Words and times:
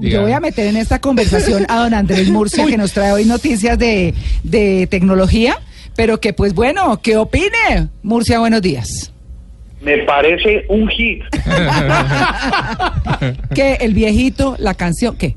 Yo 0.00 0.22
voy 0.22 0.30
a 0.30 0.38
meter 0.38 0.68
en 0.68 0.76
esta 0.76 1.00
conversación 1.00 1.66
a 1.68 1.82
don 1.82 1.92
Andrés 1.92 2.30
Murcia, 2.30 2.64
que 2.66 2.76
nos 2.76 2.92
trae 2.92 3.10
hoy 3.10 3.24
noticias 3.24 3.76
de, 3.76 4.14
de 4.44 4.86
tecnología, 4.86 5.56
pero 5.96 6.20
que 6.20 6.32
pues 6.32 6.54
bueno, 6.54 7.00
¿qué 7.02 7.16
opine? 7.16 7.88
Murcia, 8.04 8.38
buenos 8.38 8.62
días. 8.62 9.12
Me 9.80 9.98
parece 10.04 10.64
un 10.68 10.86
hit. 10.86 11.24
que 13.56 13.72
el 13.80 13.92
viejito, 13.92 14.54
la 14.60 14.74
canción, 14.74 15.18
¿qué? 15.18 15.34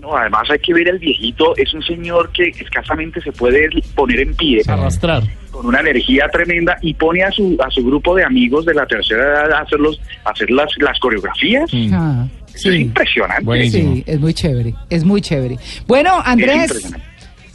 No, 0.00 0.16
además 0.16 0.48
hay 0.50 0.58
que 0.60 0.72
ver 0.72 0.88
el 0.88 0.98
viejito, 0.98 1.54
es 1.58 1.74
un 1.74 1.82
señor 1.82 2.32
que 2.32 2.48
escasamente 2.48 3.20
se 3.20 3.32
puede 3.32 3.68
poner 3.94 4.20
en 4.20 4.34
pie. 4.34 4.62
Arrastrar. 4.66 5.24
Con 5.50 5.66
una 5.66 5.80
energía 5.80 6.26
tremenda 6.32 6.78
y 6.80 6.94
pone 6.94 7.22
a 7.22 7.30
su, 7.30 7.58
a 7.62 7.70
su 7.70 7.84
grupo 7.84 8.14
de 8.14 8.24
amigos 8.24 8.64
de 8.64 8.72
la 8.72 8.86
tercera 8.86 9.22
edad 9.22 9.52
a 9.52 9.60
hacer, 9.60 9.78
los, 9.78 10.00
a 10.24 10.30
hacer 10.30 10.50
las, 10.50 10.70
las 10.78 10.98
coreografías. 11.00 11.70
Ah, 11.92 12.26
Es 12.56 12.66
impresionante. 12.66 13.44
Buenísimo. 13.44 13.94
Sí, 13.94 14.04
es 14.06 14.20
muy 14.20 14.34
chévere, 14.34 14.74
es 14.90 15.04
muy 15.04 15.20
chévere. 15.20 15.56
Bueno, 15.86 16.20
Andrés. 16.24 16.92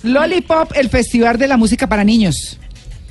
Lollipop, 0.04 0.72
el 0.76 0.90
Festival 0.90 1.38
de 1.38 1.48
la 1.48 1.58
Música 1.58 1.88
para 1.88 2.04
Niños. 2.04 2.60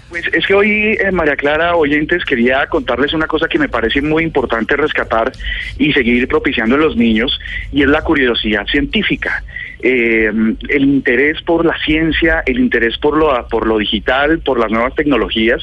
Pues 0.09 0.25
es 0.33 0.45
que 0.45 0.55
hoy, 0.55 0.99
eh, 1.01 1.13
María 1.13 1.37
Clara, 1.37 1.77
oyentes, 1.77 2.25
quería 2.25 2.67
contarles 2.67 3.13
una 3.13 3.29
cosa 3.29 3.47
que 3.47 3.61
me 3.61 3.69
parece 3.69 4.03
muy 4.03 4.25
importante 4.25 4.77
rescatar 4.77 5.31
y 5.79 5.93
seguir 5.93 6.27
propiciando 6.27 6.75
en 6.75 6.81
los 6.81 6.97
niños, 6.97 7.39
y 7.71 7.83
es 7.83 7.89
la 7.89 8.03
curiosidad 8.03 8.67
científica. 8.67 9.45
Eh, 9.81 10.33
el 10.69 10.83
interés 10.83 11.41
por 11.43 11.65
la 11.65 11.79
ciencia, 11.85 12.43
el 12.45 12.59
interés 12.59 12.99
por 12.99 13.17
lo, 13.17 13.47
por 13.49 13.69
lo 13.69 13.79
digital, 13.79 14.41
por 14.41 14.59
las 14.59 14.71
nuevas 14.73 14.97
tecnologías, 14.97 15.63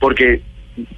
porque 0.00 0.40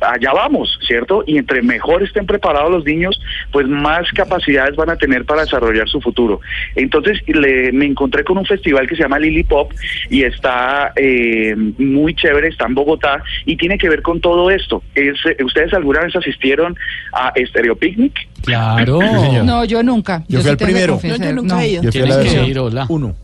allá 0.00 0.32
vamos, 0.32 0.78
¿cierto? 0.86 1.24
Y 1.26 1.38
entre 1.38 1.62
mejor 1.62 2.02
estén 2.02 2.26
preparados 2.26 2.70
los 2.70 2.84
niños, 2.84 3.20
pues 3.50 3.66
más 3.66 4.10
capacidades 4.12 4.76
van 4.76 4.90
a 4.90 4.96
tener 4.96 5.24
para 5.24 5.42
desarrollar 5.42 5.88
su 5.88 6.00
futuro. 6.00 6.40
Entonces 6.74 7.20
le, 7.26 7.72
me 7.72 7.86
encontré 7.86 8.24
con 8.24 8.38
un 8.38 8.46
festival 8.46 8.86
que 8.86 8.96
se 8.96 9.02
llama 9.02 9.18
Lily 9.18 9.44
Pop 9.44 9.72
y 10.10 10.22
está 10.22 10.92
eh, 10.96 11.54
muy 11.78 12.14
chévere, 12.14 12.48
está 12.48 12.66
en 12.66 12.74
Bogotá 12.74 13.22
y 13.44 13.56
tiene 13.56 13.78
que 13.78 13.88
ver 13.88 14.02
con 14.02 14.20
todo 14.20 14.50
esto. 14.50 14.82
Es, 14.94 15.16
eh, 15.26 15.42
¿Ustedes 15.44 15.72
alguna 15.74 16.00
vez 16.00 16.14
asistieron 16.16 16.76
a 17.12 17.32
Stereo 17.48 17.76
Picnic? 17.76 18.14
Claro. 18.42 19.00
No, 19.44 19.64
yo 19.64 19.82
nunca. 19.82 20.24
Yo 20.28 20.38
fui 20.38 20.44
sí 20.44 20.50
el 20.50 20.56
primero. 20.56 21.00
No, 21.02 21.16
yo 21.16 21.32
nunca 21.32 21.54
no. 21.54 21.60
he 21.60 21.68
ido. 21.68 21.82
Yo 21.82 21.92
fui 21.92 22.00
a 22.02 22.06
la 22.06 22.22
que 22.22 22.46
ir, 22.46 22.58
hola. 22.58 22.86
uno. 22.88 23.23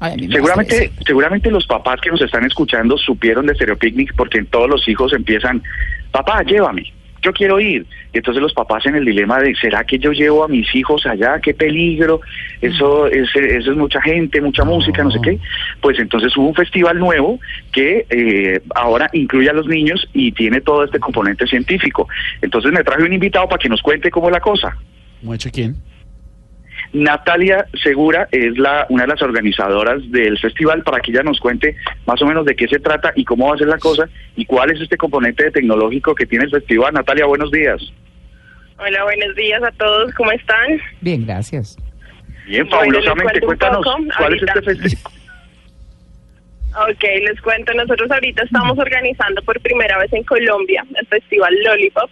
Ay, 0.00 0.28
Seguramente, 0.32 0.90
seguramente 1.06 1.50
los 1.50 1.66
papás 1.66 2.00
que 2.00 2.10
nos 2.10 2.22
están 2.22 2.44
escuchando 2.44 2.96
supieron 2.96 3.46
de 3.46 3.54
Stereo 3.54 3.76
Picnic 3.76 4.14
porque 4.16 4.42
todos 4.44 4.68
los 4.68 4.88
hijos 4.88 5.12
empiezan, 5.12 5.62
papá, 6.10 6.42
llévame, 6.42 6.90
yo 7.22 7.32
quiero 7.32 7.60
ir. 7.60 7.86
Y 8.12 8.18
entonces 8.18 8.42
los 8.42 8.54
papás 8.54 8.86
en 8.86 8.96
el 8.96 9.04
dilema 9.04 9.40
de, 9.40 9.54
¿será 9.56 9.84
que 9.84 9.98
yo 9.98 10.12
llevo 10.12 10.44
a 10.44 10.48
mis 10.48 10.74
hijos 10.74 11.06
allá? 11.06 11.38
¡Qué 11.40 11.54
peligro! 11.54 12.20
Eso 12.60 13.06
es, 13.06 13.28
eso 13.34 13.70
es 13.72 13.76
mucha 13.76 14.00
gente, 14.00 14.40
mucha 14.40 14.64
música, 14.64 15.04
no 15.04 15.10
sé 15.10 15.18
qué. 15.22 15.38
Pues 15.80 15.98
entonces 15.98 16.36
hubo 16.36 16.48
un 16.48 16.54
festival 16.54 16.98
nuevo 16.98 17.38
que 17.72 18.06
eh, 18.08 18.60
ahora 18.74 19.08
incluye 19.12 19.50
a 19.50 19.52
los 19.52 19.66
niños 19.66 20.08
y 20.12 20.32
tiene 20.32 20.60
todo 20.60 20.84
este 20.84 20.98
componente 20.98 21.46
científico. 21.46 22.08
Entonces 22.40 22.72
me 22.72 22.82
traje 22.82 23.02
un 23.02 23.12
invitado 23.12 23.48
para 23.48 23.58
que 23.58 23.68
nos 23.68 23.82
cuente 23.82 24.10
cómo 24.10 24.28
es 24.28 24.32
la 24.32 24.40
cosa. 24.40 24.76
¿Cómo 25.20 25.34
hecho 25.34 25.50
quién? 25.52 25.76
Natalia 26.92 27.66
Segura 27.82 28.28
es 28.32 28.58
la 28.58 28.86
una 28.88 29.04
de 29.04 29.08
las 29.08 29.22
organizadoras 29.22 29.98
del 30.10 30.38
festival 30.38 30.82
para 30.82 31.00
que 31.00 31.12
ella 31.12 31.22
nos 31.22 31.38
cuente 31.38 31.76
más 32.06 32.20
o 32.20 32.26
menos 32.26 32.44
de 32.44 32.56
qué 32.56 32.66
se 32.66 32.80
trata 32.80 33.12
y 33.14 33.24
cómo 33.24 33.48
va 33.48 33.54
a 33.54 33.58
ser 33.58 33.68
la 33.68 33.78
cosa 33.78 34.08
y 34.36 34.44
cuál 34.44 34.70
es 34.72 34.80
este 34.80 34.96
componente 34.96 35.50
tecnológico 35.50 36.14
que 36.14 36.26
tiene 36.26 36.46
el 36.46 36.50
festival. 36.50 36.92
Natalia, 36.92 37.26
buenos 37.26 37.50
días. 37.50 37.80
Hola, 38.78 39.04
buenos 39.04 39.36
días 39.36 39.62
a 39.62 39.70
todos, 39.72 40.12
¿cómo 40.14 40.32
están? 40.32 40.80
Bien, 41.00 41.26
gracias. 41.26 41.76
Bien, 42.46 42.68
fabulosamente. 42.68 43.40
Cuéntanos, 43.40 43.86
¿cuál 44.16 44.34
es 44.34 44.42
este 44.42 44.62
festival? 44.62 45.12
Ok, 46.72 47.02
les 47.02 47.40
cuento, 47.40 47.74
nosotros 47.74 48.08
ahorita 48.12 48.44
estamos 48.44 48.78
organizando 48.78 49.42
por 49.42 49.60
primera 49.60 49.98
vez 49.98 50.12
en 50.12 50.22
Colombia 50.22 50.84
el 50.94 51.06
Festival 51.08 51.52
Lollipop. 51.64 52.08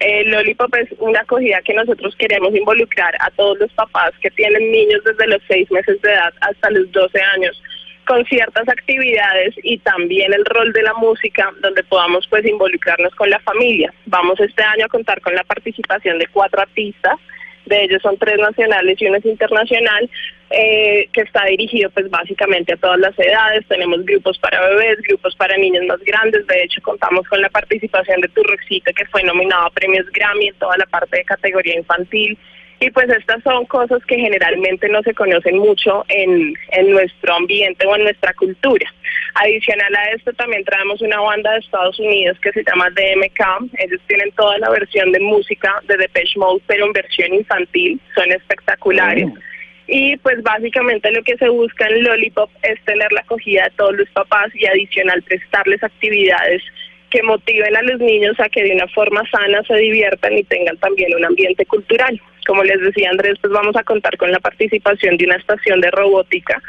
Eh, 0.00 0.24
Lollipop 0.26 0.72
es 0.76 0.88
una 0.98 1.20
acogida 1.20 1.60
que 1.62 1.74
nosotros 1.74 2.14
queremos 2.16 2.54
involucrar 2.54 3.14
a 3.20 3.30
todos 3.32 3.58
los 3.58 3.72
papás 3.72 4.12
que 4.20 4.30
tienen 4.30 4.70
niños 4.70 5.02
desde 5.04 5.26
los 5.26 5.42
seis 5.48 5.68
meses 5.72 6.00
de 6.02 6.12
edad 6.12 6.32
hasta 6.40 6.70
los 6.70 6.90
12 6.92 7.20
años 7.34 7.60
con 8.06 8.24
ciertas 8.24 8.66
actividades 8.68 9.54
y 9.62 9.78
también 9.78 10.32
el 10.32 10.44
rol 10.46 10.72
de 10.72 10.82
la 10.82 10.94
música 10.94 11.52
donde 11.60 11.82
podamos 11.84 12.26
pues 12.28 12.44
involucrarnos 12.46 13.14
con 13.16 13.28
la 13.28 13.38
familia. 13.40 13.92
Vamos 14.06 14.40
este 14.40 14.62
año 14.62 14.86
a 14.86 14.88
contar 14.88 15.20
con 15.20 15.34
la 15.34 15.44
participación 15.44 16.18
de 16.18 16.26
cuatro 16.28 16.62
artistas, 16.62 17.16
de 17.66 17.82
ellos 17.84 18.00
son 18.00 18.16
tres 18.16 18.38
nacionales 18.38 18.96
y 19.00 19.06
uno 19.06 19.18
es 19.18 19.26
internacional, 19.26 20.08
eh, 20.50 21.08
que 21.12 21.22
está 21.22 21.44
dirigido 21.44 21.90
pues 21.90 22.08
básicamente 22.10 22.74
a 22.74 22.76
todas 22.76 22.98
las 22.98 23.18
edades, 23.18 23.66
tenemos 23.68 24.04
grupos 24.04 24.38
para 24.38 24.60
bebés, 24.68 24.98
grupos 25.08 25.34
para 25.36 25.56
niños 25.56 25.84
más 25.86 26.00
grandes, 26.00 26.46
de 26.46 26.62
hecho 26.62 26.80
contamos 26.82 27.26
con 27.28 27.40
la 27.40 27.48
participación 27.48 28.20
de 28.20 28.28
Turroxito 28.28 28.92
que 28.94 29.04
fue 29.06 29.22
nominado 29.22 29.66
a 29.66 29.70
premios 29.70 30.06
Grammy 30.12 30.48
en 30.48 30.54
toda 30.54 30.76
la 30.78 30.86
parte 30.86 31.18
de 31.18 31.24
categoría 31.24 31.76
infantil, 31.76 32.38
y 32.80 32.90
pues 32.90 33.08
estas 33.08 33.42
son 33.42 33.66
cosas 33.66 34.04
que 34.06 34.16
generalmente 34.16 34.88
no 34.88 35.02
se 35.02 35.12
conocen 35.12 35.58
mucho 35.58 36.04
en, 36.08 36.54
en 36.70 36.90
nuestro 36.92 37.34
ambiente 37.34 37.84
o 37.86 37.96
en 37.96 38.04
nuestra 38.04 38.32
cultura. 38.34 38.88
Adicional 39.34 39.94
a 39.96 40.10
esto 40.12 40.32
también 40.34 40.64
traemos 40.64 41.00
una 41.02 41.20
banda 41.20 41.52
de 41.52 41.58
Estados 41.58 41.98
Unidos 41.98 42.38
que 42.40 42.52
se 42.52 42.62
llama 42.62 42.88
DMK. 42.90 43.72
Ellos 43.78 44.00
tienen 44.06 44.30
toda 44.32 44.58
la 44.58 44.70
versión 44.70 45.10
de 45.10 45.18
música 45.18 45.82
de 45.88 45.96
Depeche 45.96 46.38
Mode, 46.38 46.62
pero 46.68 46.86
en 46.86 46.92
versión 46.92 47.34
infantil. 47.34 48.00
Son 48.14 48.30
espectaculares. 48.30 49.26
Oh. 49.26 49.38
Y 49.88 50.18
pues 50.18 50.42
básicamente 50.42 51.10
lo 51.10 51.22
que 51.22 51.38
se 51.38 51.48
busca 51.48 51.86
en 51.88 52.04
Lollipop 52.04 52.50
es 52.62 52.78
tener 52.84 53.10
la 53.10 53.20
acogida 53.20 53.64
de 53.64 53.70
todos 53.70 53.96
los 53.96 54.08
papás 54.10 54.54
y 54.54 54.66
adicional 54.66 55.22
prestarles 55.22 55.82
actividades 55.82 56.62
que 57.08 57.22
motiven 57.22 57.74
a 57.74 57.80
los 57.80 57.98
niños 57.98 58.38
a 58.38 58.50
que 58.50 58.64
de 58.64 58.72
una 58.72 58.86
forma 58.88 59.22
sana 59.30 59.62
se 59.66 59.76
diviertan 59.76 60.36
y 60.36 60.44
tengan 60.44 60.76
también 60.76 61.14
un 61.16 61.24
ambiente 61.24 61.64
cultural. 61.64 62.20
Como 62.46 62.62
les 62.64 62.78
decía 62.82 63.08
Andrés, 63.10 63.38
pues 63.40 63.50
vamos 63.50 63.76
a 63.76 63.82
contar 63.82 64.14
con 64.18 64.30
la 64.30 64.40
participación 64.40 65.16
de 65.16 65.24
una 65.24 65.36
estación 65.36 65.80
de 65.80 65.90
robótica 65.90 66.62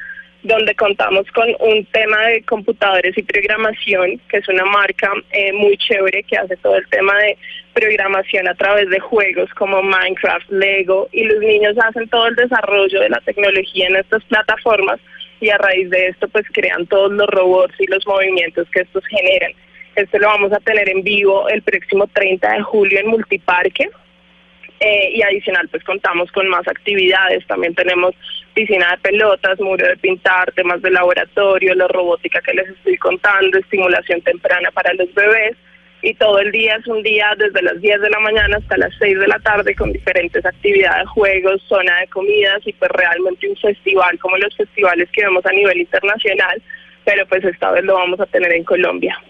donde 0.43 0.73
contamos 0.75 1.25
con 1.31 1.47
un 1.59 1.85
tema 1.87 2.27
de 2.27 2.43
computadores 2.43 3.17
y 3.17 3.23
programación, 3.23 4.19
que 4.29 4.37
es 4.37 4.47
una 4.47 4.63
marca 4.65 5.11
eh, 5.31 5.51
muy 5.53 5.77
chévere 5.77 6.23
que 6.23 6.37
hace 6.37 6.55
todo 6.57 6.75
el 6.75 6.87
tema 6.89 7.13
de 7.19 7.37
programación 7.73 8.47
a 8.47 8.55
través 8.55 8.89
de 8.89 8.99
juegos 8.99 9.49
como 9.55 9.81
Minecraft, 9.81 10.49
Lego, 10.49 11.09
y 11.11 11.23
los 11.23 11.39
niños 11.39 11.75
hacen 11.77 12.07
todo 12.09 12.27
el 12.27 12.35
desarrollo 12.35 13.01
de 13.01 13.09
la 13.09 13.19
tecnología 13.21 13.87
en 13.87 13.97
estas 13.97 14.23
plataformas 14.25 14.99
y 15.41 15.49
a 15.49 15.57
raíz 15.57 15.89
de 15.89 16.07
esto 16.07 16.27
pues 16.29 16.45
crean 16.51 16.85
todos 16.87 17.11
los 17.11 17.27
robots 17.27 17.73
y 17.79 17.87
los 17.87 18.05
movimientos 18.07 18.67
que 18.71 18.81
estos 18.81 19.05
generan. 19.07 19.51
Esto 19.95 20.19
lo 20.19 20.27
vamos 20.27 20.53
a 20.53 20.59
tener 20.59 20.89
en 20.89 21.03
vivo 21.03 21.49
el 21.49 21.61
próximo 21.61 22.07
30 22.07 22.53
de 22.53 22.61
julio 22.61 22.99
en 22.99 23.07
Multiparque. 23.07 23.89
Eh, 24.79 25.11
y 25.13 25.21
adicional, 25.21 25.67
pues 25.69 25.83
contamos 25.83 26.31
con 26.31 26.47
más 26.47 26.65
actividades. 26.67 27.45
También 27.47 27.75
tenemos 27.75 28.15
piscina 28.53 28.91
de 28.91 28.97
pelotas, 28.97 29.59
muro 29.59 29.85
de 29.85 29.97
pintar, 29.97 30.51
temas 30.53 30.81
de 30.81 30.91
laboratorio, 30.91 31.75
la 31.75 31.87
robótica 31.87 32.41
que 32.41 32.53
les 32.53 32.69
estoy 32.69 32.97
contando, 32.97 33.57
estimulación 33.57 34.21
temprana 34.21 34.71
para 34.71 34.93
los 34.93 35.13
bebés. 35.13 35.57
Y 36.01 36.13
todo 36.13 36.39
el 36.39 36.51
día 36.51 36.77
es 36.77 36.87
un 36.87 37.03
día 37.03 37.35
desde 37.37 37.61
las 37.61 37.81
10 37.81 37.99
de 37.99 38.09
la 38.09 38.19
mañana 38.21 38.55
hasta 38.55 38.77
las 38.77 38.93
6 38.99 39.19
de 39.19 39.27
la 39.27 39.39
tarde 39.39 39.75
con 39.75 39.91
diferentes 39.91 40.45
actividades, 40.45 41.09
juegos, 41.09 41.61
zona 41.67 41.99
de 41.99 42.07
comidas 42.07 42.65
y 42.65 42.71
pues 42.71 42.89
realmente 42.91 43.49
un 43.49 43.57
festival 43.57 44.17
como 44.19 44.37
los 44.37 44.55
festivales 44.55 45.09
que 45.11 45.25
vemos 45.25 45.45
a 45.45 45.51
nivel 45.51 45.77
internacional, 45.79 46.61
pero 47.03 47.25
pues 47.25 47.43
esta 47.43 47.71
vez 47.71 47.83
lo 47.83 47.95
vamos 47.95 48.17
a 48.21 48.25
tener 48.27 48.53
en 48.53 48.63
Colombia. 48.63 49.21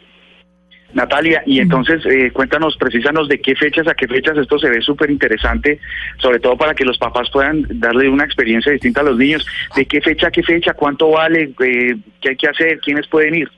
Natalia, 0.94 1.44
y 1.46 1.60
entonces 1.60 2.04
eh, 2.06 2.32
cuéntanos, 2.32 2.76
precisanos 2.78 3.28
de 3.28 3.40
qué 3.40 3.56
fechas 3.56 3.88
a 3.88 3.94
qué 3.94 4.08
fechas 4.08 4.38
esto 4.38 4.58
se 4.58 4.70
ve 4.70 4.82
súper 4.82 5.12
interesante, 5.12 5.80
sobre 6.18 6.40
todo 6.40 6.58
para 6.58 6.74
que 6.74 6.86
los 6.86 6.98
papás 6.98 7.30
puedan 7.32 7.66
darle 7.80 8.10
una 8.10 8.26
experiencia 8.26 8.72
distinta 8.72 9.02
a 9.02 9.06
los 9.06 9.18
niños. 9.18 9.46
¿De 9.76 9.86
qué 9.86 10.02
fecha 10.02 10.28
a 10.28 10.32
qué 10.32 10.44
fecha? 10.44 10.74
¿Cuánto 10.74 11.12
vale? 11.12 11.54
Eh, 11.64 11.96
¿Qué 12.22 12.30
hay 12.30 12.36
que 12.36 12.48
hacer? 12.48 12.80
¿Quiénes 12.80 13.08
pueden 13.08 13.36
ir? 13.36 13.50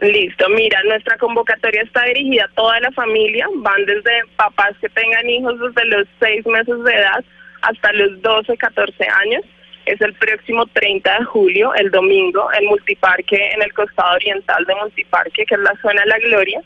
Listo, 0.00 0.48
mira, 0.50 0.80
nuestra 0.84 1.18
convocatoria 1.18 1.82
está 1.82 2.04
dirigida 2.04 2.44
a 2.44 2.54
toda 2.54 2.80
la 2.80 2.90
familia, 2.92 3.46
van 3.56 3.84
desde 3.84 4.10
papás 4.36 4.74
que 4.80 4.88
tengan 4.88 5.28
hijos 5.28 5.60
desde 5.60 5.88
los 5.88 6.06
6 6.20 6.46
meses 6.46 6.84
de 6.84 6.92
edad 6.92 7.24
hasta 7.62 7.92
los 7.92 8.22
12, 8.22 8.56
14 8.56 9.04
años. 9.26 9.42
Es 9.86 10.00
el 10.00 10.14
próximo 10.14 10.66
30 10.66 11.18
de 11.18 11.24
julio, 11.24 11.74
el 11.74 11.90
domingo, 11.90 12.48
en 12.58 12.66
Multiparque, 12.66 13.50
en 13.54 13.62
el 13.62 13.72
costado 13.72 14.14
oriental 14.14 14.64
de 14.64 14.74
Multiparque, 14.74 15.46
que 15.46 15.54
es 15.54 15.60
la 15.60 15.74
zona 15.82 16.02
de 16.02 16.08
La 16.08 16.18
Gloria. 16.18 16.62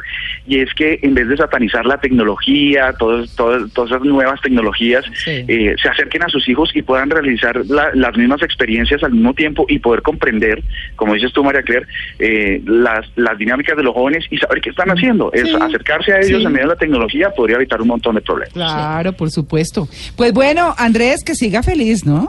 y 0.47 0.59
es 0.59 0.73
que 0.73 0.99
en 1.01 1.13
vez 1.13 1.27
de 1.27 1.37
satanizar 1.37 1.85
la 1.85 1.97
tecnología, 1.99 2.93
todas, 2.97 3.29
todas, 3.35 3.71
todas 3.73 3.91
esas 3.91 4.03
nuevas 4.03 4.39
tecnologías, 4.41 5.05
Sí. 5.23 5.43
eh, 5.47 5.75
se 5.81 5.89
acerquen 5.89 6.23
a 6.23 6.29
sus 6.29 6.47
hijos 6.49 6.71
y 6.73 6.81
puedan 6.81 7.09
realizar 7.09 7.65
la- 7.67 7.91
las 7.93 8.15
mismas 8.17 8.41
experiencias 8.41 9.03
al 9.03 9.11
mismo 9.13 9.33
tiempo 9.33 9.65
y 9.69 9.79
poder 9.79 10.01
comprender, 10.01 10.63
como 10.95 11.13
dices 11.13 11.31
tú, 11.33 11.43
María 11.43 11.61
Claire, 11.61 11.85
eh, 12.19 12.61
las, 12.65 13.05
las 13.15 13.37
dinámicas 13.37 13.77
de 13.77 13.83
los 13.83 13.93
jóvenes 13.93 14.25
y 14.29 14.37
saber 14.37 14.61
qué 14.61 14.69
están 14.69 14.89
haciendo. 14.89 15.31
Es 15.33 15.53
acercarse 15.53 16.13
a 16.13 16.17
ellos 16.27 16.39
Sí. 16.41 16.45
en 16.45 16.51
medio 16.51 16.67
de 16.67 16.73
la 16.73 16.79
tecnología 16.79 17.29
podría 17.31 17.55
evitar 17.57 17.81
un 17.81 17.87
montón 17.89 18.15
de 18.15 18.21
problemas. 18.21 18.53
Claro, 18.53 19.13
por 19.13 19.29
supuesto. 19.31 19.87
Pues 20.15 20.33
bueno, 20.33 20.73
Andrés, 20.77 21.23
que 21.23 21.35
siga 21.35 21.63
feliz, 21.63 22.05
¿no? 22.05 22.27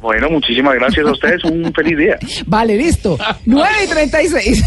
Bueno, 0.00 0.30
muchísimas 0.30 0.74
gracias 0.76 1.04
a 1.06 1.10
ustedes. 1.10 1.42
Un 1.44 1.72
feliz 1.74 1.98
día. 1.98 2.18
Vale, 2.46 2.76
listo. 2.76 3.18
9 3.46 3.68
y 3.84 3.88
36. 3.88 4.64